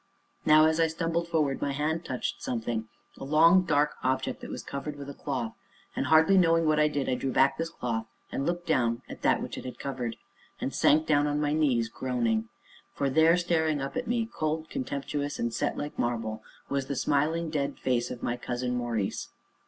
Now 0.47 0.65
as 0.65 0.79
I 0.79 0.87
stumbled 0.87 1.27
forward 1.27 1.61
my 1.61 1.73
hand 1.73 2.03
touched 2.03 2.41
something, 2.41 2.89
a 3.17 3.23
long, 3.23 3.61
dark 3.61 3.97
object 4.01 4.41
that 4.41 4.49
was 4.49 4.63
covered 4.63 4.95
with 4.95 5.07
a 5.11 5.13
cloth, 5.13 5.53
and, 5.95 6.07
hardly 6.07 6.39
knowing 6.39 6.65
what 6.65 6.79
I 6.79 6.87
did, 6.87 7.07
I 7.07 7.13
drew 7.13 7.31
back 7.31 7.55
this 7.59 7.69
cloth 7.69 8.07
and 8.31 8.43
looked 8.43 8.65
down 8.65 9.03
at 9.07 9.21
that 9.21 9.43
which 9.43 9.59
it 9.59 9.63
had 9.63 9.77
covered, 9.77 10.15
and 10.59 10.73
sank 10.73 11.05
down 11.05 11.27
upon 11.27 11.39
my 11.39 11.53
knees, 11.53 11.87
groaning. 11.87 12.49
For 12.95 13.11
there, 13.11 13.37
staring 13.37 13.79
up 13.79 13.95
at 13.95 14.07
me, 14.07 14.25
cold, 14.25 14.71
contemptuous, 14.71 15.37
and 15.37 15.53
set 15.53 15.77
like 15.77 15.99
marble, 15.99 16.41
was 16.67 16.87
the 16.87 16.95
smiling, 16.95 17.51
dead 17.51 17.77
face 17.77 18.09
of 18.09 18.23
my 18.23 18.37
cousin 18.37 18.75
Maurice. 18.75 19.29